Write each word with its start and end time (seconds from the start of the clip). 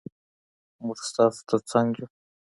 موږ 0.85 0.99
ستاسو 1.09 1.41
تر 1.49 1.59
څنګ 1.71 1.89
یو. 1.99 2.07